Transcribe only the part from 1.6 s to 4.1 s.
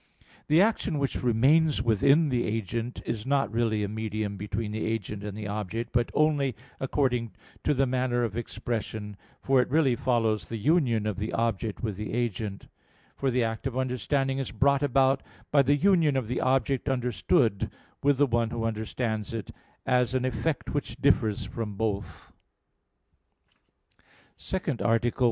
within the agent, is not really a